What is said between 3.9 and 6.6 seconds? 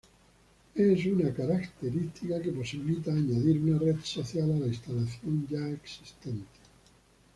social a la instalación ya existente.